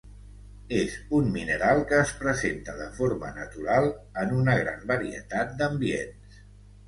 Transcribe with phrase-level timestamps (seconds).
[0.77, 3.89] És un mineral que es presenta de forma natural
[4.23, 6.41] en una gran varietat d'ambients.